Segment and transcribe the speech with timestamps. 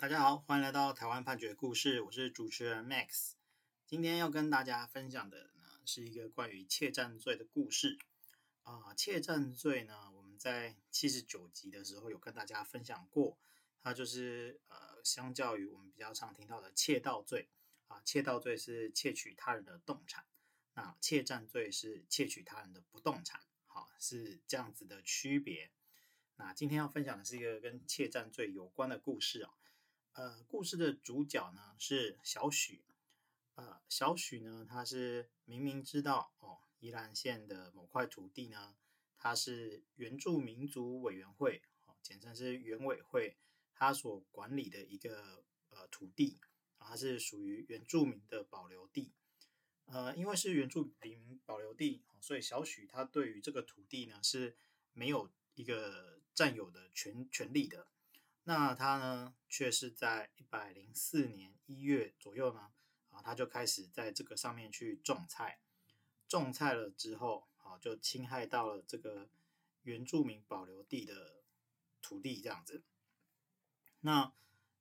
[0.00, 3.32] 大家好，欢迎来到台湾判决故事，我是主持人 Max。
[3.86, 7.98] 今天要跟大家分享的呢，是一个关于窃占罪的故事
[8.62, 8.94] 啊。
[8.94, 13.36] 窃占罪呢，我们在七十九集的时候有跟大家分享过，
[13.82, 17.50] 它就是呃，相较于我们比较常听到的窃盗罪
[17.88, 20.24] 啊，窃盗罪是窃取他人的动产，
[20.72, 25.70] 那窃占罪是窃取他人的不动产，好，是这样子的区别。
[26.36, 29.52] 那今天要分享的是一个跟窃占罪有关的故事啊。
[30.12, 32.82] 呃，故事的主角呢是小许。
[33.54, 38.76] 呃，小许呢，他是明明知道哦，宜兰县的某块土地呢，
[39.16, 43.36] 它是原住民族委员会哦，简称是原委会，
[43.72, 46.40] 他所管理的一个呃土地
[46.78, 49.12] 啊，它是属于原住民的保留地。
[49.84, 54.56] 呃，因为是原住民保留地，所以小许他对于这个土地呢是
[54.92, 57.86] 没有一个占有的权权利的。
[58.50, 62.72] 那他呢，却是在一百零四年一月左右呢，
[63.10, 65.60] 啊，他就开始在这个上面去种菜，
[66.26, 69.28] 种菜了之后，啊，就侵害到了这个
[69.82, 71.44] 原住民保留地的
[72.02, 72.82] 土地，这样子。
[74.00, 74.32] 那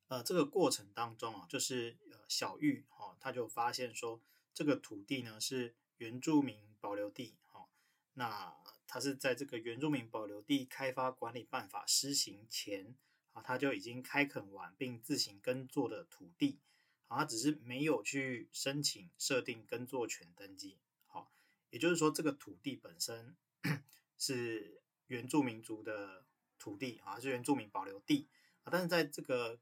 [0.08, 4.20] 呃，这个过程当中啊，就是呃，小玉哈，他就发现说，
[4.52, 7.70] 这个土地呢是原住民保留地，哈，
[8.14, 8.52] 那
[8.88, 12.96] 他是在这个原住民保留地开发管理办法施行前。
[13.44, 16.60] 他就已经开垦完并自行耕作的土地，
[17.08, 20.78] 啊，他只是没有去申请设定耕作权登记。
[21.08, 21.32] 好，
[21.70, 23.36] 也就是说，这个土地本身
[24.18, 26.26] 是原住民族的
[26.58, 28.28] 土地啊，是原住民保留地
[28.64, 28.70] 啊。
[28.72, 29.60] 但是在这个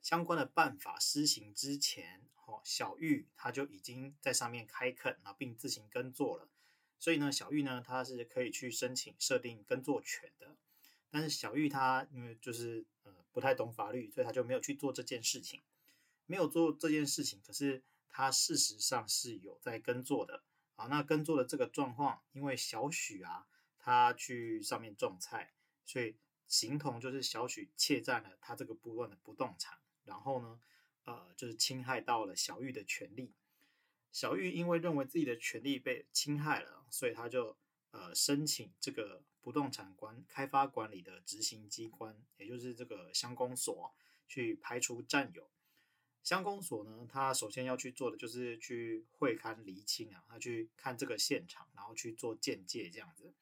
[0.00, 6.48] 相关的办法施行之前，哦，小玉他就已经在上面开垦了，并自行耕作了。
[6.98, 10.56] 所以呢，小玉呢，他是可以去申请设定耕作权的。
[11.10, 15.60] 但是小玉她因为就是呃不太懂法律，所以她就没有去做这件事情，
[16.26, 17.40] 没有做这件事情。
[17.44, 20.44] 可是她事实上是有在耕作的
[20.76, 20.86] 啊。
[20.86, 23.46] 那耕作的这个状况，因为小许啊，
[23.78, 25.52] 他去上面种菜，
[25.84, 26.16] 所以
[26.46, 30.60] 形同就是小许窃占了他这个部分的不动产，然后呢，
[31.04, 33.34] 呃，就是侵害到了小玉的权利。
[34.12, 37.56] 小玉因为认为自己的权利被侵害了，所以他就。
[37.92, 43.92] 呃，申请这个不动产管开发管理的执行机关，也就是这个乡公所，
[44.28, 45.50] 去排除占有。
[46.22, 53.34] 乡公所呢，他首先要去做的就是去会勘厘清啊，他去看这个现场，然后去做鉴界这样子。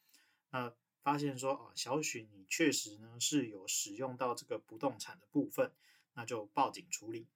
[0.50, 0.72] 那
[1.02, 5.72] 发现说啊，小许你确实呢是有使用到这个不动产的部分，
[6.14, 7.26] 那就报警处理。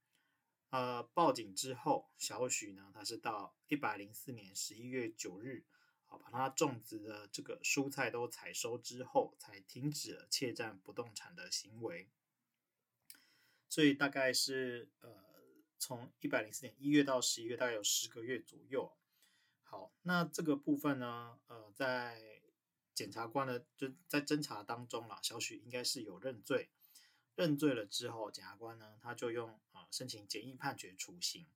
[0.71, 5.65] 呃，报警之后，小许呢，他是到一百零四年十一月九日。
[6.19, 12.09] 把他种植的这个蔬菜都采收之后，才停止了窃占不动产的行为。
[13.69, 15.11] 所以大概是呃，
[15.79, 18.93] 从一百零四年一月到十一月，大概有十个月左右。
[19.63, 22.43] 好，那这个部分呢，呃，在
[22.95, 26.69] 检察官的就在侦查当中啦，小许应该是有认罪，
[27.35, 31.47] 认罪了之后，检察官呢，他就用啊、申请简易判决处刑。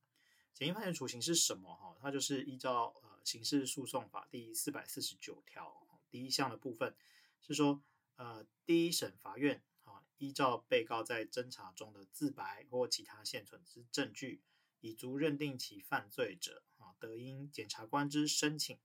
[0.55, 1.77] 简易判决处刑是什么？
[1.77, 2.94] 哈，它就是依照
[3.26, 6.94] 刑事诉讼法第四百四十九条第一项的部分，
[7.42, 7.82] 是说
[8.14, 14.41] 呃第一审法院啊依照被告在侦查中的自白或其他现存之证据，
[14.81, 18.78] 已足认定其犯罪者啊，得因检察官之申请，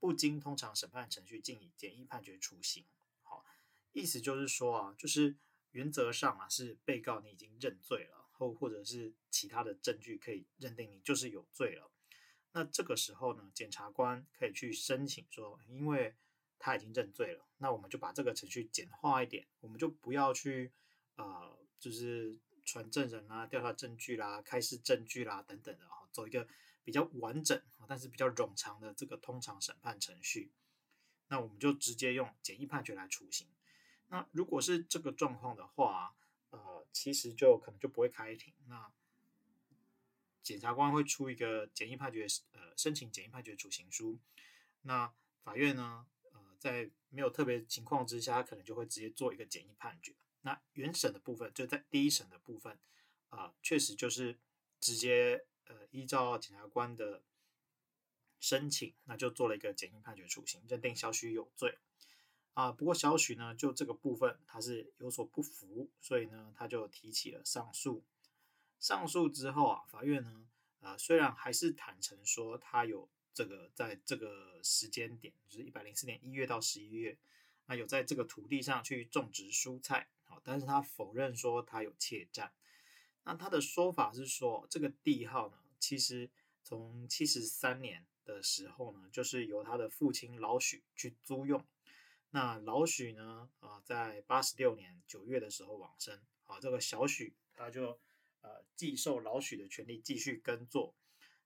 [0.00, 2.84] 不经通常审判程序，竟以简易判决处刑。
[3.22, 3.44] 好，
[3.92, 5.36] 意思就是说啊，就是
[5.70, 9.14] 原则上啊是被告你已经认罪了，或或者是。
[9.28, 11.90] 其他的证据可以认定你就是有罪了。
[12.56, 16.14] 那这个时候呢，检察官可以去申请说，因为
[16.58, 20.72] 他已经认罪了，那我们就把这个程序简化一点，我们就不要去
[21.16, 22.34] 呃，就是
[22.64, 26.48] 传证人啦、调查证据啦、开示证据啦等等的哈，走一个
[26.82, 30.50] 比较完整但是比较冗长的这个通常审判程序。
[31.28, 33.46] 那我们就直接用简易判决来处刑。
[34.06, 36.16] 那如果是这个状况的话，
[36.48, 38.54] 呃，其实就可能就不会开庭。
[38.66, 38.90] 那
[40.46, 44.16] 检察官会出一个简易判决，呃，申请简易判决处刑书。
[44.82, 45.12] 那
[45.42, 50.14] 法院呢，呃，在没有特别情况之下，可能就会直接做一个简易判决。
[50.42, 52.78] 那原审的部分，就在第一审的部分，
[53.30, 54.38] 啊、确实就是
[54.78, 57.24] 直接呃依照检察官的
[58.38, 61.76] 申请，那就做了一个简易判决处刑，认定小许有罪。
[62.54, 68.04] 啊、不过小许呢，就这个部分他是有所不服，所以呢，他就提起了上诉。
[68.78, 70.46] 上诉之后啊，法院呢，
[70.80, 77.16] 呃，虽然还是坦承说他有这个在这个时间点，就是一百零四年一月到十一月，
[77.66, 82.52] 那有在这个土地上去种植蔬菜，好，但是他否认说他有窃占。
[83.24, 86.30] 那他的说法是说，这个地号呢，其实
[86.62, 91.64] 从七十三年的时候呢，就是由他的父亲老许去租用。
[92.30, 96.20] 那老许呢，啊，在八十六年九月的时候往生。
[96.46, 97.98] 啊，这个小许他就
[98.46, 100.94] 呃继受老许的权利继续耕作。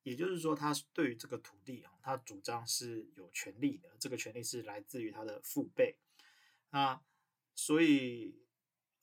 [0.03, 5.97] 也就是说，他对于这个土地啊，他主张是有权利的，这个权利是来自于他的父辈。
[6.71, 7.01] 那
[7.55, 8.35] 所以，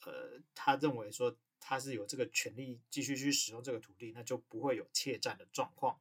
[0.06, 1.36] 呃，他认为说。
[1.60, 6.00] 他是有这个权利继续去使用这个土地，那就不会有怯战的状况。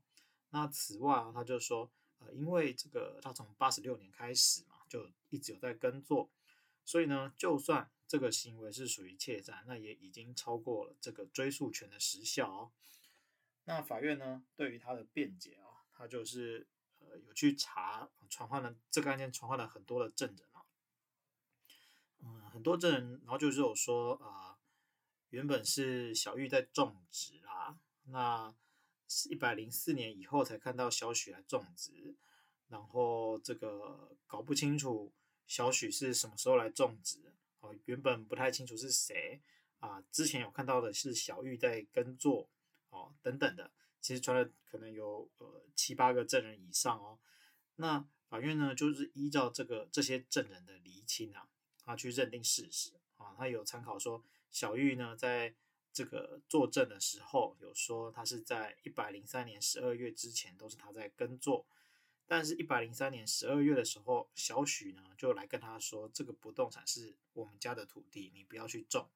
[0.51, 6.31] 那此外啊，他就说，呃，因为这个他从八十六年开始嘛，就一直有在耕作，
[6.85, 12.73] 所以呢，就算这个行为是属于窃占，那也已经超过了这个追诉权的时效哦。
[13.65, 16.67] 那法院呢，对于他的辩解啊，他就是
[16.99, 20.65] 呃有去查传唤了这个案件传唤了很多的证人啊，
[22.21, 24.51] 嗯，很多证人，然后就是有说啊。
[24.51, 24.57] 呃
[25.31, 28.55] 原本是小玉在种植啦，那
[29.29, 32.15] 一百零四年以后才看到小许来种植，
[32.69, 35.13] 然后这个搞不清楚
[35.45, 39.41] 小许是什么时候来种植哦，原本不太清楚是谁
[39.81, 42.49] 啊，之前有看到的是小玉在耕作
[42.91, 43.71] 哦，等等的，
[44.01, 47.19] 其实传了可能有呃七八个证人以上哦，
[47.77, 51.49] 那法院呢就是依照这个这些证人的厘清啊，
[51.85, 54.25] 啊去认定事实啊，他有参考说。
[54.49, 55.55] 小玉呢，在
[55.93, 61.67] 这个作证的时候，有说他是在一百零三年十二月之前都是他在耕作，
[62.27, 69.09] 但是，一百零三年十二月的时候，小许呢就来跟他说，这个不动产是我们家的土地，你不要去种。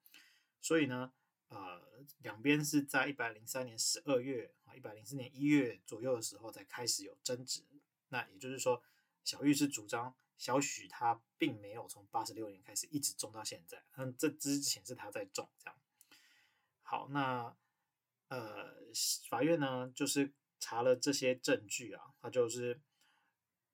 [0.61, 1.13] 所以呢，
[1.49, 1.83] 呃，
[2.23, 7.65] 两边是在一百零三年十二月啊，一百零四年一月左右的时候才开始有争执。
[8.09, 8.83] 那也就是说，
[9.25, 10.15] 小玉是主张。
[10.39, 15.79] 小许他并没有从八十六年开始一直种到现在，嗯，这之前是他在种这样。
[16.81, 17.55] 好，那
[18.29, 18.73] 呃，
[19.29, 22.81] 法院呢就是查了这些证据啊，他就是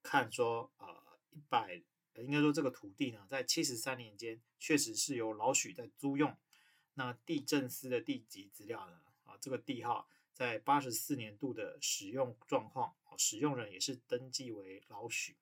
[0.06, 0.86] 看说，呃，
[1.32, 1.82] 一百
[2.14, 6.36] 应该说这个土地呢，在七十三年间确实是由老许在租用。
[6.94, 15.36] 那地政司的地籍资料呢，啊，这个地号在八十四年度的使用状况，使用人也是登记为老许。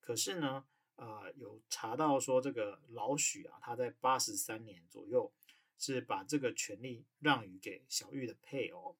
[0.00, 0.66] 可是呢，
[0.96, 5.32] 呃，有查到说这个老许啊，他在八十三年左右
[5.78, 8.96] 是把这个权利让与给小玉的配偶，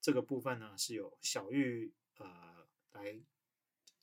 [0.00, 3.18] 这个部分呢是有小玉呃来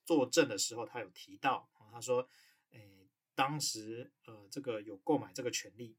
[0.05, 2.29] 作证的时候，他有提到啊，他说，
[2.71, 5.95] 诶，当时呃这个有购买这个权利，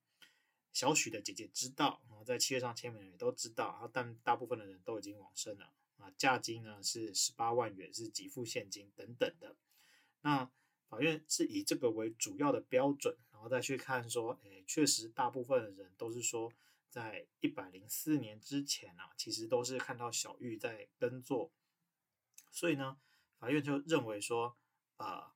[0.72, 9.56] 小许的姐姐知道，然后在契约上签名的人也都知道，然后但大部分的人都已经往生了啊，价金呢是十八万元，是给付现金等等的。
[10.20, 10.50] 那
[10.88, 16.52] 法院是以这个为主要的标准，然后再去看说，诶，确实大部分的人都是说，
[16.88, 21.50] 在一百零四年之前啊，其实都是看到小玉在耕作，
[22.52, 22.98] 所以呢，
[23.46, 24.56] 法院就认为说，
[24.96, 25.30] 呃，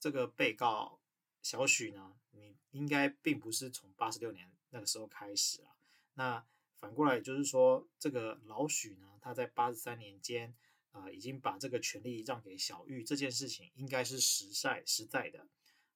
[0.00, 0.98] 这个被告
[1.42, 5.76] 小许呢，你应该并不是从八十六年那个时候开始啊，
[6.14, 6.46] 那
[6.80, 10.54] 反过来也就是说，这个老许呢，他在八十三年间。
[10.92, 15.46] 呃，已经把这个权利让给小玉，这件事情应该是实在实在的。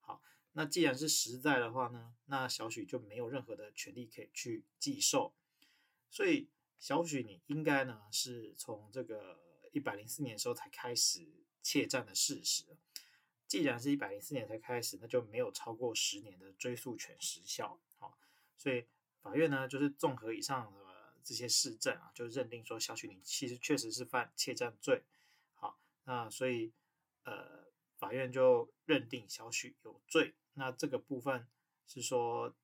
[0.01, 0.21] 好，
[0.53, 5.33] 那既然是实在的话呢，那小许就没有任何的权利可以去继受。
[6.11, 9.41] 所以小许你应该呢是从这个
[9.73, 11.27] 一百零四年的时候才开始
[11.63, 12.65] 窃占的事实。
[13.47, 17.81] 既然是一百零四年才开始，那就没有超过十年的追诉权时效。
[17.99, 18.17] 好，
[18.57, 18.87] 所以
[19.21, 20.91] 法院呢就是综合以上的。
[21.23, 25.05] 这些事证啊，就认定说小许你其实确实是犯窃占罪，
[25.55, 26.73] 好，那所以
[27.25, 27.67] 呃，
[27.99, 30.35] 法院就认定小许有罪。
[30.55, 31.47] 那这个部分
[31.87, 32.57] 是说，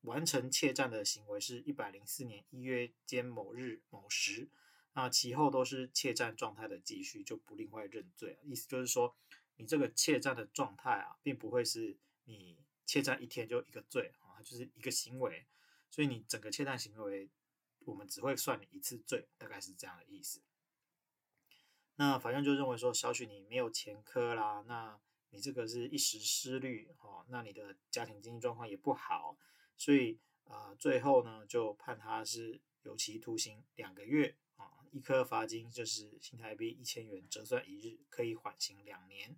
[0.00, 4.48] 完成窃占的行为是一百零四年一月间某日某时，
[4.94, 8.38] 那其后都是怯战状态的继续，就不另外认罪了。
[8.42, 9.14] 意思就是说，
[9.56, 15.46] 你这个怯战的状态啊，并不会是你怯战一天就一个罪啊，就是一个行为，
[15.90, 17.30] 所以你整个窃占行为。
[17.84, 20.40] 我们只会算你一次罪，大概是这样的意思。
[21.96, 29.36] 那法院就认为说，小许你没有前科啦，那你这个是一时失虑哦，那你的家庭经济状况也不好，
[29.76, 39.36] 所以啊、呃，最后呢就判他是有期徒刑两个月啊，一颗罚金就是新台币一千元，折算一日，可以缓刑两年。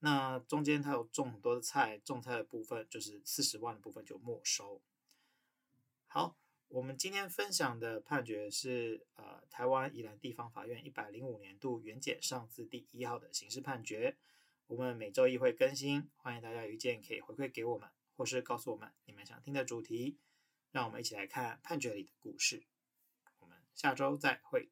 [0.00, 4.80] 那中间他有种很多的菜，种菜的部分就是四十万的部分就没收。
[6.06, 6.36] 好。
[6.72, 14.16] 我们今天分享的判决是，呃，台湾宜兰地方法院一百零五年度原检上字第一号的刑事判决。
[14.68, 20.20] 我们每周一会更新，欢迎大家有意见可以回馈给我们，或是告诉我们你们想听的主题，
[20.70, 22.62] 让我们一起来看判决里的故事。
[23.80, 24.68] 下周再会。